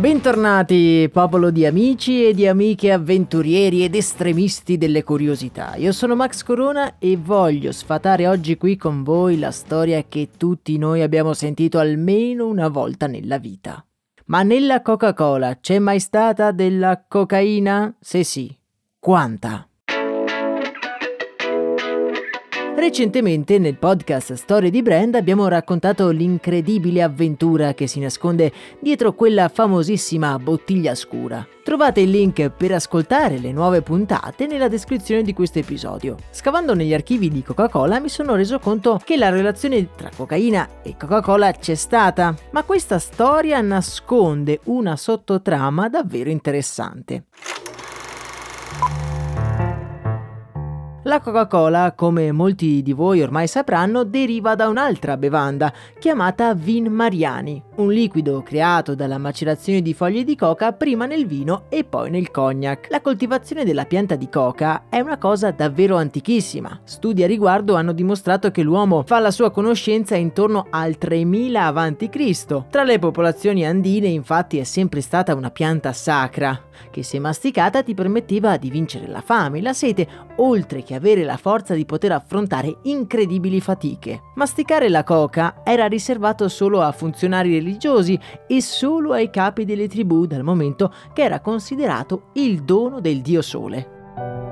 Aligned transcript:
Bentornati, 0.00 1.10
popolo 1.12 1.50
di 1.50 1.66
amici 1.66 2.24
e 2.24 2.32
di 2.32 2.46
amiche 2.46 2.90
avventurieri 2.90 3.84
ed 3.84 3.94
estremisti 3.94 4.78
delle 4.78 5.04
curiosità. 5.04 5.74
Io 5.76 5.92
sono 5.92 6.16
Max 6.16 6.42
Corona 6.42 6.94
e 6.98 7.18
voglio 7.18 7.70
sfatare 7.70 8.26
oggi 8.26 8.56
qui 8.56 8.78
con 8.78 9.02
voi 9.02 9.38
la 9.38 9.50
storia 9.50 10.02
che 10.08 10.30
tutti 10.38 10.78
noi 10.78 11.02
abbiamo 11.02 11.34
sentito 11.34 11.78
almeno 11.78 12.46
una 12.46 12.68
volta 12.68 13.06
nella 13.08 13.36
vita. 13.36 13.84
Ma 14.28 14.42
nella 14.42 14.80
Coca-Cola 14.80 15.58
c'è 15.60 15.78
mai 15.78 16.00
stata 16.00 16.50
della 16.50 17.04
cocaina? 17.06 17.94
Se 18.00 18.24
sì, 18.24 18.56
quanta? 18.98 19.69
Recentemente 22.80 23.58
nel 23.58 23.76
podcast 23.76 24.32
Storie 24.32 24.70
di 24.70 24.80
Brand 24.80 25.14
abbiamo 25.14 25.46
raccontato 25.48 26.08
l'incredibile 26.08 27.02
avventura 27.02 27.74
che 27.74 27.86
si 27.86 28.00
nasconde 28.00 28.50
dietro 28.80 29.12
quella 29.12 29.50
famosissima 29.50 30.38
bottiglia 30.38 30.94
scura. 30.94 31.46
Trovate 31.62 32.00
il 32.00 32.08
link 32.08 32.48
per 32.48 32.72
ascoltare 32.72 33.36
le 33.36 33.52
nuove 33.52 33.82
puntate 33.82 34.46
nella 34.46 34.68
descrizione 34.68 35.20
di 35.20 35.34
questo 35.34 35.58
episodio. 35.58 36.16
Scavando 36.30 36.74
negli 36.74 36.94
archivi 36.94 37.28
di 37.28 37.42
Coca-Cola 37.42 38.00
mi 38.00 38.08
sono 38.08 38.34
reso 38.34 38.58
conto 38.58 38.98
che 39.04 39.18
la 39.18 39.28
relazione 39.28 39.94
tra 39.94 40.08
cocaina 40.16 40.80
e 40.82 40.96
Coca-Cola 40.96 41.52
c'è 41.52 41.74
stata, 41.74 42.34
ma 42.52 42.62
questa 42.62 42.98
storia 42.98 43.60
nasconde 43.60 44.60
una 44.64 44.96
sottotrama 44.96 45.90
davvero 45.90 46.30
interessante. 46.30 47.24
La 51.10 51.18
Coca-Cola, 51.18 51.94
come 51.96 52.30
molti 52.30 52.82
di 52.82 52.92
voi 52.92 53.20
ormai 53.20 53.48
sapranno, 53.48 54.04
deriva 54.04 54.54
da 54.54 54.68
un'altra 54.68 55.16
bevanda 55.16 55.72
chiamata 55.98 56.54
Vin 56.54 56.86
Mariani, 56.86 57.60
un 57.78 57.90
liquido 57.90 58.44
creato 58.44 58.94
dalla 58.94 59.18
macerazione 59.18 59.82
di 59.82 59.92
foglie 59.92 60.22
di 60.22 60.36
coca 60.36 60.72
prima 60.72 61.06
nel 61.06 61.26
vino 61.26 61.64
e 61.68 61.82
poi 61.82 62.10
nel 62.10 62.30
cognac. 62.30 62.86
La 62.90 63.00
coltivazione 63.00 63.64
della 63.64 63.86
pianta 63.86 64.14
di 64.14 64.28
coca 64.28 64.84
è 64.88 65.00
una 65.00 65.18
cosa 65.18 65.50
davvero 65.50 65.96
antichissima. 65.96 66.78
Studi 66.84 67.24
a 67.24 67.26
riguardo 67.26 67.74
hanno 67.74 67.90
dimostrato 67.90 68.52
che 68.52 68.62
l'uomo 68.62 69.02
fa 69.04 69.18
la 69.18 69.32
sua 69.32 69.50
conoscenza 69.50 70.14
intorno 70.14 70.68
al 70.70 70.96
3000 70.96 71.66
a.C. 71.66 72.68
Tra 72.70 72.84
le 72.84 73.00
popolazioni 73.00 73.66
andine 73.66 74.06
infatti 74.06 74.58
è 74.58 74.64
sempre 74.64 75.00
stata 75.00 75.34
una 75.34 75.50
pianta 75.50 75.92
sacra, 75.92 76.56
che 76.90 77.02
se 77.02 77.18
masticata 77.18 77.82
ti 77.82 77.94
permetteva 77.94 78.56
di 78.56 78.70
vincere 78.70 79.06
la 79.06 79.20
fame 79.20 79.58
e 79.58 79.62
la 79.62 79.72
sete, 79.72 80.06
oltre 80.36 80.82
che 80.82 80.94
avere 80.94 81.24
la 81.24 81.36
forza 81.36 81.74
di 81.74 81.84
poter 81.84 82.12
affrontare 82.12 82.78
incredibili 82.82 83.60
fatiche. 83.60 84.22
Masticare 84.34 84.88
la 84.88 85.04
coca 85.04 85.62
era 85.64 85.86
riservato 85.86 86.48
solo 86.48 86.80
a 86.80 86.92
funzionari 86.92 87.52
religiosi 87.52 88.18
e 88.46 88.62
solo 88.62 89.12
ai 89.12 89.30
capi 89.30 89.64
delle 89.64 89.88
tribù 89.88 90.26
dal 90.26 90.42
momento 90.42 90.92
che 91.12 91.22
era 91.22 91.40
considerato 91.40 92.30
il 92.34 92.62
dono 92.62 93.00
del 93.00 93.20
dio 93.20 93.42
sole. 93.42 94.49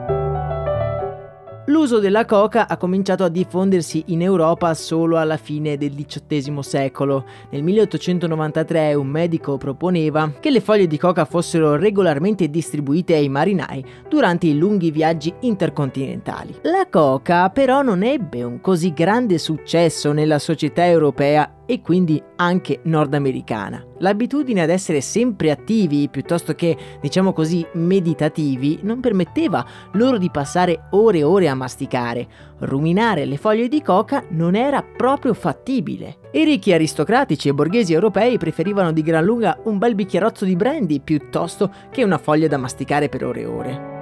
L'uso 1.68 1.98
della 1.98 2.24
coca 2.24 2.66
ha 2.66 2.78
cominciato 2.78 3.24
a 3.24 3.28
diffondersi 3.28 4.04
in 4.06 4.22
Europa 4.22 4.72
solo 4.72 5.18
alla 5.18 5.36
fine 5.36 5.76
del 5.76 5.94
XVIII 5.94 6.62
secolo. 6.62 7.26
Nel 7.50 7.62
1893 7.62 8.94
un 8.94 9.06
medico 9.06 9.58
proponeva 9.58 10.32
che 10.40 10.50
le 10.50 10.62
foglie 10.62 10.86
di 10.86 10.96
coca 10.96 11.26
fossero 11.26 11.76
regolarmente 11.76 12.48
distribuite 12.48 13.16
ai 13.16 13.28
marinai 13.28 13.84
durante 14.08 14.46
i 14.46 14.56
lunghi 14.56 14.90
viaggi 14.90 15.30
intercontinentali. 15.40 16.60
La 16.62 16.86
coca 16.88 17.50
però 17.50 17.82
non 17.82 18.02
ebbe 18.02 18.42
un 18.42 18.62
così 18.62 18.94
grande 18.94 19.36
successo 19.36 20.12
nella 20.12 20.38
società 20.38 20.86
europea 20.86 21.52
e 21.70 21.82
quindi 21.82 22.20
anche 22.36 22.80
nordamericana. 22.84 23.84
L'abitudine 23.98 24.62
ad 24.62 24.70
essere 24.70 25.02
sempre 25.02 25.50
attivi 25.50 26.08
piuttosto 26.08 26.54
che, 26.54 26.74
diciamo 26.98 27.34
così, 27.34 27.66
meditativi 27.74 28.78
non 28.82 29.00
permetteva 29.00 29.66
loro 29.92 30.16
di 30.16 30.30
passare 30.30 30.86
ore 30.92 31.18
e 31.18 31.24
ore 31.24 31.46
a 31.46 31.54
masticare. 31.54 32.26
Ruminare 32.60 33.26
le 33.26 33.36
foglie 33.36 33.68
di 33.68 33.82
coca 33.82 34.24
non 34.30 34.54
era 34.54 34.82
proprio 34.82 35.34
fattibile. 35.34 36.20
I 36.32 36.44
ricchi 36.44 36.72
aristocratici 36.72 37.48
e 37.48 37.54
borghesi 37.54 37.92
europei 37.92 38.38
preferivano 38.38 38.90
di 38.90 39.02
gran 39.02 39.24
lunga 39.24 39.58
un 39.64 39.76
bel 39.76 39.94
bicchierozzo 39.94 40.46
di 40.46 40.56
brandy 40.56 41.00
piuttosto 41.00 41.70
che 41.90 42.02
una 42.02 42.16
foglia 42.16 42.48
da 42.48 42.56
masticare 42.56 43.10
per 43.10 43.24
ore 43.24 43.40
e 43.42 43.46
ore. 43.46 43.97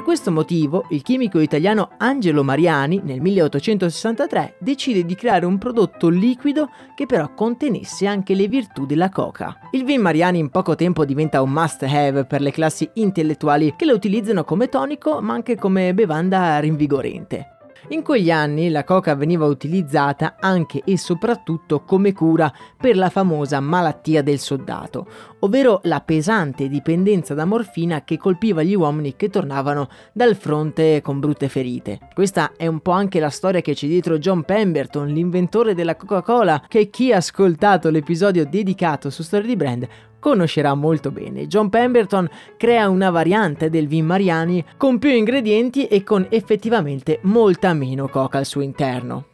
Per 0.00 0.08
questo 0.08 0.30
motivo, 0.30 0.86
il 0.88 1.02
chimico 1.02 1.40
italiano 1.40 1.90
Angelo 1.98 2.42
Mariani, 2.42 3.02
nel 3.04 3.20
1863, 3.20 4.56
decide 4.58 5.04
di 5.04 5.14
creare 5.14 5.44
un 5.44 5.58
prodotto 5.58 6.08
liquido 6.08 6.70
che 6.94 7.04
però 7.04 7.34
contenesse 7.34 8.06
anche 8.06 8.34
le 8.34 8.48
virtù 8.48 8.86
della 8.86 9.10
coca. 9.10 9.58
Il 9.72 9.84
vin 9.84 10.00
Mariani 10.00 10.38
in 10.38 10.48
poco 10.48 10.74
tempo 10.74 11.04
diventa 11.04 11.42
un 11.42 11.50
must 11.50 11.82
have 11.82 12.24
per 12.24 12.40
le 12.40 12.50
classi 12.50 12.88
intellettuali 12.94 13.74
che 13.76 13.84
lo 13.84 13.92
utilizzano 13.92 14.42
come 14.42 14.70
tonico 14.70 15.20
ma 15.20 15.34
anche 15.34 15.56
come 15.56 15.92
bevanda 15.92 16.58
rinvigorente. 16.60 17.59
In 17.88 18.02
quegli 18.02 18.30
anni 18.30 18.68
la 18.68 18.84
coca 18.84 19.14
veniva 19.14 19.46
utilizzata 19.46 20.36
anche 20.38 20.82
e 20.84 20.98
soprattutto 20.98 21.82
come 21.82 22.12
cura 22.12 22.52
per 22.76 22.96
la 22.96 23.08
famosa 23.08 23.58
malattia 23.58 24.22
del 24.22 24.38
soldato, 24.38 25.06
ovvero 25.40 25.80
la 25.84 26.00
pesante 26.00 26.68
dipendenza 26.68 27.34
da 27.34 27.46
morfina 27.46 28.04
che 28.04 28.18
colpiva 28.18 28.62
gli 28.62 28.74
uomini 28.74 29.16
che 29.16 29.30
tornavano 29.30 29.88
dal 30.12 30.36
fronte 30.36 31.00
con 31.02 31.20
brutte 31.20 31.48
ferite. 31.48 31.98
Questa 32.14 32.52
è 32.56 32.66
un 32.66 32.80
po' 32.80 32.92
anche 32.92 33.18
la 33.18 33.30
storia 33.30 33.60
che 33.62 33.74
c'è 33.74 33.86
dietro 33.86 34.18
John 34.18 34.44
Pemberton, 34.44 35.08
l'inventore 35.08 35.74
della 35.74 35.96
Coca-Cola, 35.96 36.64
che 36.68 36.90
chi 36.90 37.12
ha 37.12 37.16
ascoltato 37.16 37.88
l'episodio 37.88 38.46
dedicato 38.46 39.10
su 39.10 39.22
Storia 39.22 39.46
di 39.46 39.56
Brand 39.56 39.88
conoscerà 40.20 40.74
molto 40.74 41.10
bene. 41.10 41.48
John 41.48 41.68
Pemberton 41.68 42.28
crea 42.56 42.88
una 42.88 43.10
variante 43.10 43.70
del 43.70 43.88
vin 43.88 44.06
Mariani 44.06 44.64
con 44.76 44.98
più 44.98 45.10
ingredienti 45.10 45.86
e 45.86 46.04
con 46.04 46.26
effettivamente 46.30 47.18
molta 47.22 47.72
meno 47.72 48.06
coca 48.08 48.38
al 48.38 48.46
suo 48.46 48.60
interno. 48.60 49.24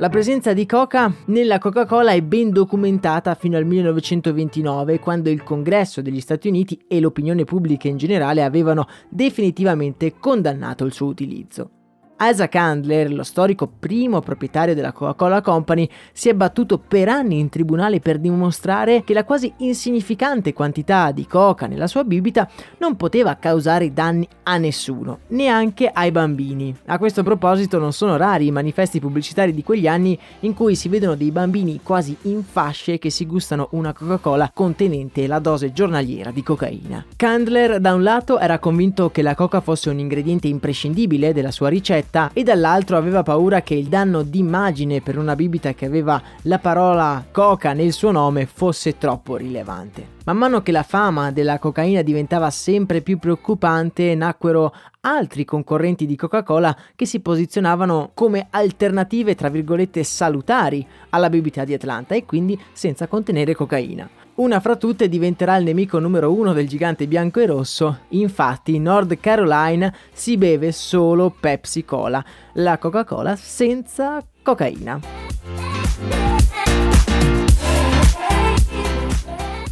La 0.00 0.08
presenza 0.08 0.54
di 0.54 0.64
coca 0.64 1.12
nella 1.26 1.58
Coca-Cola 1.58 2.12
è 2.12 2.22
ben 2.22 2.52
documentata 2.52 3.34
fino 3.34 3.58
al 3.58 3.66
1929, 3.66 4.98
quando 4.98 5.28
il 5.28 5.42
Congresso 5.42 6.00
degli 6.00 6.22
Stati 6.22 6.48
Uniti 6.48 6.80
e 6.88 7.00
l'opinione 7.00 7.44
pubblica 7.44 7.86
in 7.86 7.98
generale 7.98 8.42
avevano 8.42 8.86
definitivamente 9.10 10.14
condannato 10.18 10.86
il 10.86 10.94
suo 10.94 11.06
utilizzo. 11.06 11.79
Isaac 12.22 12.54
Handler, 12.54 13.10
lo 13.10 13.22
storico 13.22 13.66
primo 13.66 14.20
proprietario 14.20 14.74
della 14.74 14.92
Coca-Cola 14.92 15.40
Company, 15.40 15.88
si 16.12 16.28
è 16.28 16.34
battuto 16.34 16.76
per 16.76 17.08
anni 17.08 17.38
in 17.38 17.48
tribunale 17.48 18.00
per 18.00 18.18
dimostrare 18.18 19.04
che 19.04 19.14
la 19.14 19.24
quasi 19.24 19.50
insignificante 19.58 20.52
quantità 20.52 21.12
di 21.12 21.26
coca 21.26 21.66
nella 21.66 21.86
sua 21.86 22.04
bibita 22.04 22.46
non 22.76 22.96
poteva 22.96 23.36
causare 23.36 23.94
danni 23.94 24.28
a 24.42 24.58
nessuno, 24.58 25.20
neanche 25.28 25.88
ai 25.90 26.10
bambini. 26.10 26.76
A 26.86 26.98
questo 26.98 27.22
proposito 27.22 27.78
non 27.78 27.94
sono 27.94 28.18
rari 28.18 28.48
i 28.48 28.52
manifesti 28.52 29.00
pubblicitari 29.00 29.54
di 29.54 29.62
quegli 29.62 29.86
anni 29.86 30.18
in 30.40 30.52
cui 30.52 30.74
si 30.74 30.90
vedono 30.90 31.14
dei 31.14 31.30
bambini 31.30 31.80
quasi 31.82 32.14
in 32.22 32.44
fasce 32.44 32.98
che 32.98 33.08
si 33.08 33.24
gustano 33.24 33.68
una 33.72 33.94
Coca-Cola 33.94 34.50
contenente 34.52 35.26
la 35.26 35.38
dose 35.38 35.72
giornaliera 35.72 36.30
di 36.30 36.42
cocaina. 36.42 37.06
Candler 37.16 37.80
da 37.80 37.94
un 37.94 38.02
lato 38.02 38.38
era 38.38 38.58
convinto 38.58 39.10
che 39.10 39.22
la 39.22 39.34
coca 39.34 39.62
fosse 39.62 39.88
un 39.88 39.98
ingrediente 39.98 40.48
imprescindibile 40.48 41.32
della 41.32 41.50
sua 41.50 41.70
ricetta 41.70 42.08
diretta 42.10 42.30
e 42.32 42.42
dall'altro 42.42 42.96
aveva 42.96 43.22
paura 43.22 43.62
che 43.62 43.74
il 43.74 43.86
danno 43.86 44.22
d'immagine 44.22 45.00
per 45.00 45.16
una 45.16 45.36
bibita 45.36 45.72
che 45.72 45.86
aveva 45.86 46.20
la 46.42 46.58
parola 46.58 47.24
coca 47.30 47.72
nel 47.72 47.92
suo 47.92 48.10
nome 48.10 48.46
fosse 48.46 48.98
troppo 48.98 49.36
rilevante. 49.36 50.18
Man 50.30 50.38
mano 50.38 50.62
che 50.62 50.70
la 50.70 50.84
fama 50.84 51.32
della 51.32 51.58
cocaina 51.58 52.02
diventava 52.02 52.50
sempre 52.50 53.00
più 53.00 53.18
preoccupante, 53.18 54.14
nacquero 54.14 54.72
altri 55.00 55.44
concorrenti 55.44 56.06
di 56.06 56.14
Coca-Cola 56.14 56.76
che 56.94 57.04
si 57.04 57.18
posizionavano 57.18 58.12
come 58.14 58.46
alternative, 58.48 59.34
tra 59.34 59.48
virgolette, 59.48 60.04
salutari 60.04 60.86
alla 61.08 61.28
bibita 61.28 61.64
di 61.64 61.74
Atlanta 61.74 62.14
e 62.14 62.26
quindi 62.26 62.56
senza 62.70 63.08
contenere 63.08 63.56
cocaina. 63.56 64.08
Una 64.36 64.60
fra 64.60 64.76
tutte 64.76 65.08
diventerà 65.08 65.56
il 65.56 65.64
nemico 65.64 65.98
numero 65.98 66.32
uno 66.32 66.52
del 66.52 66.68
gigante 66.68 67.08
bianco 67.08 67.40
e 67.40 67.46
rosso, 67.46 67.98
infatti 68.10 68.76
in 68.76 68.82
North 68.84 69.18
Carolina 69.18 69.92
si 70.12 70.36
beve 70.36 70.70
solo 70.70 71.34
Pepsi 71.40 71.84
Cola, 71.84 72.24
la 72.52 72.78
Coca-Cola 72.78 73.34
senza 73.34 74.24
cocaina. 74.44 76.39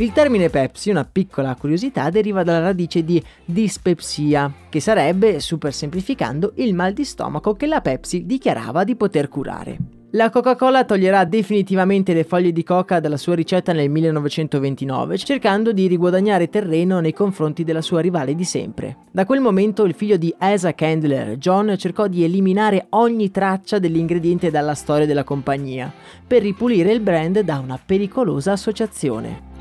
Il 0.00 0.12
termine 0.12 0.49
Pepsi, 0.49 0.91
una 0.91 1.05
piccola 1.05 1.56
curiosità, 1.56 2.09
deriva 2.09 2.45
dalla 2.45 2.61
radice 2.61 3.03
di 3.03 3.21
dispepsia, 3.45 4.53
che 4.69 4.79
sarebbe, 4.79 5.41
super 5.41 5.75
semplificando, 5.75 6.53
il 6.59 6.73
mal 6.73 6.93
di 6.93 7.05
stomaco 7.05 7.55
che 7.55 7.67
la 7.67 7.81
Pepsi 7.81 8.25
dichiarava 8.25 8.85
di 8.85 8.95
poter 8.95 9.27
curare. 9.27 9.77
La 10.12 10.31
Coca-Cola 10.31 10.85
toglierà 10.85 11.25
definitivamente 11.25 12.15
le 12.15 12.23
foglie 12.23 12.53
di 12.53 12.62
coca 12.62 13.00
dalla 13.00 13.17
sua 13.17 13.35
ricetta 13.35 13.73
nel 13.73 13.91
1929, 13.91 15.19
cercando 15.19 15.73
di 15.73 15.89
riguadagnare 15.89 16.49
terreno 16.49 17.00
nei 17.00 17.12
confronti 17.12 17.65
della 17.65 17.83
sua 17.83 18.00
rivale 18.00 18.37
di 18.37 18.45
sempre. 18.45 18.99
Da 19.11 19.27
quel 19.27 19.41
momento 19.41 19.85
il 19.85 19.95
figlio 19.95 20.17
di 20.17 20.33
Asa 20.39 20.77
Candler, 20.77 21.39
John, 21.39 21.75
cercò 21.77 22.06
di 22.06 22.23
eliminare 22.23 22.87
ogni 22.91 23.33
traccia 23.33 23.81
dell'ingrediente 23.81 24.53
dalla 24.53 24.75
storia 24.75 25.06
della 25.06 25.25
compagnia, 25.25 25.93
per 26.25 26.43
ripulire 26.43 26.93
il 26.93 27.00
brand 27.00 27.41
da 27.41 27.59
una 27.59 27.81
pericolosa 27.85 28.53
associazione. 28.53 29.58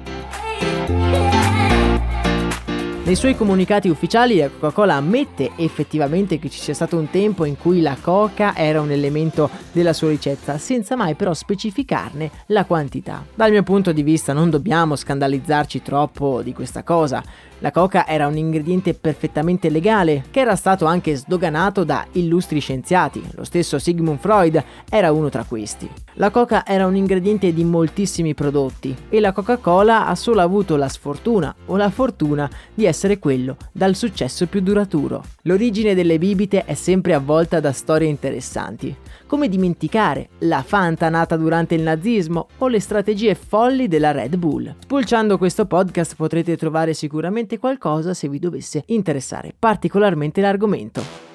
Nei 3.07 3.15
suoi 3.15 3.35
comunicati 3.37 3.87
ufficiali 3.87 4.37
la 4.37 4.49
Coca-Cola 4.49 4.95
ammette 4.95 5.51
effettivamente 5.55 6.39
che 6.39 6.49
ci 6.49 6.59
sia 6.59 6.73
stato 6.73 6.97
un 6.97 7.09
tempo 7.09 7.45
in 7.45 7.57
cui 7.57 7.79
la 7.79 7.95
coca 8.01 8.53
era 8.53 8.81
un 8.81 8.91
elemento 8.91 9.49
della 9.71 9.93
sua 9.93 10.09
ricetta, 10.09 10.57
senza 10.57 10.97
mai 10.97 11.15
però 11.15 11.33
specificarne 11.33 12.29
la 12.47 12.65
quantità. 12.65 13.25
Dal 13.33 13.51
mio 13.51 13.63
punto 13.63 13.93
di 13.93 14.03
vista 14.03 14.33
non 14.33 14.49
dobbiamo 14.49 14.97
scandalizzarci 14.97 15.81
troppo 15.81 16.41
di 16.41 16.51
questa 16.51 16.83
cosa. 16.83 17.23
La 17.59 17.71
coca 17.71 18.05
era 18.05 18.27
un 18.27 18.37
ingrediente 18.37 18.93
perfettamente 18.93 19.69
legale, 19.69 20.25
che 20.29 20.41
era 20.41 20.55
stato 20.55 20.85
anche 20.85 21.15
sdoganato 21.15 21.83
da 21.83 22.05
illustri 22.11 22.59
scienziati, 22.59 23.23
lo 23.31 23.43
stesso 23.43 23.79
Sigmund 23.79 24.19
Freud 24.19 24.63
era 24.87 25.11
uno 25.11 25.29
tra 25.29 25.43
questi. 25.43 25.89
La 26.19 26.29
coca 26.29 26.65
era 26.67 26.85
un 26.85 26.95
ingrediente 26.95 27.51
di 27.53 27.63
moltissimi 27.63 28.35
prodotti 28.35 28.95
e 29.09 29.19
la 29.19 29.31
Coca-Cola 29.31 30.05
ha 30.05 30.13
solo 30.13 30.41
avuto 30.41 30.75
la 30.75 30.87
sfortuna 30.87 31.53
o 31.65 31.77
la 31.77 31.89
fortuna 31.89 32.49
di 32.73 32.85
essere 32.85 33.17
quello 33.17 33.57
dal 33.71 33.95
successo 33.95 34.45
più 34.45 34.61
duraturo. 34.61 35.23
L'origine 35.43 35.95
delle 35.95 36.19
bibite 36.19 36.63
è 36.65 36.75
sempre 36.75 37.15
avvolta 37.15 37.59
da 37.59 37.71
storie 37.71 38.07
interessanti. 38.07 38.95
Come 39.27 39.49
dimenticare 39.49 40.29
la 40.39 40.63
Fanta 40.65 41.09
nata 41.09 41.35
durante 41.35 41.75
il 41.75 41.81
nazismo 41.81 42.47
o 42.59 42.67
le 42.67 42.79
strategie 42.79 43.35
folli 43.35 43.87
della 43.87 44.11
Red 44.11 44.37
Bull? 44.37 44.73
Spulciando 44.79 45.37
questo 45.37 45.65
podcast 45.65 46.15
potrete 46.15 46.55
trovare 46.55 46.93
sicuramente 46.93 47.46
qualcosa 47.55 48.13
se 48.13 48.27
vi 48.27 48.39
dovesse 48.39 48.83
interessare 48.87 49.55
particolarmente 49.57 50.41
l'argomento. 50.41 51.27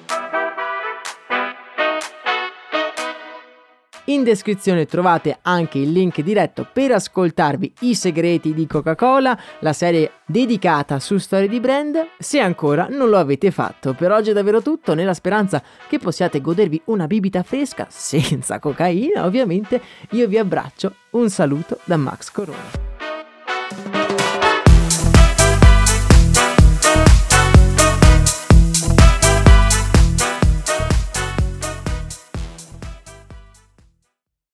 In 4.07 4.23
descrizione 4.23 4.85
trovate 4.85 5.39
anche 5.43 5.77
il 5.77 5.91
link 5.91 6.19
diretto 6.21 6.67
per 6.71 6.91
ascoltarvi 6.91 7.73
i 7.81 7.95
segreti 7.95 8.53
di 8.53 8.67
Coca-Cola, 8.67 9.39
la 9.59 9.71
serie 9.71 10.11
dedicata 10.25 10.99
su 10.99 11.17
storie 11.17 11.47
di 11.47 11.61
brand, 11.61 12.07
se 12.19 12.39
ancora 12.39 12.87
non 12.89 13.07
lo 13.07 13.17
avete 13.17 13.49
fatto. 13.49 13.93
Per 13.93 14.11
oggi 14.11 14.31
è 14.31 14.33
davvero 14.33 14.61
tutto, 14.61 14.93
nella 14.93 15.13
speranza 15.13 15.63
che 15.87 15.99
possiate 15.99 16.41
godervi 16.41 16.81
una 16.85 17.07
bibita 17.07 17.43
fresca, 17.43 17.87
senza 17.89 18.59
cocaina 18.59 19.23
ovviamente, 19.23 19.81
io 20.11 20.27
vi 20.27 20.37
abbraccio, 20.37 20.95
un 21.11 21.29
saluto 21.29 21.79
da 21.85 21.95
Max 21.95 22.29
Corona. 22.29 22.82